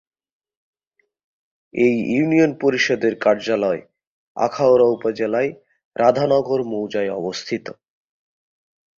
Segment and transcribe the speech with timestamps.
[1.73, 3.81] এই ইউনিয়ন পরিষদের কার্যালয়
[4.37, 5.51] আখাউড়া উপজেলা'য়
[5.95, 7.65] রাধানগর মৌজায় অবস্থিত।